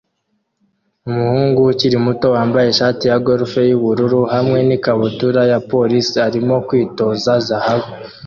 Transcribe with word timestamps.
Umuhungu 1.09 1.59
ukiri 1.71 1.97
muto 2.05 2.27
wambaye 2.35 2.67
ishati 2.69 3.03
ya 3.09 3.17
golf 3.25 3.51
yubururu 3.69 4.21
hamwe 4.33 4.57
nikabutura 4.67 5.41
ya 5.51 5.59
policei 5.71 6.23
arimo 6.27 6.55
kwitoza 6.67 7.31
zahabu 7.47 7.89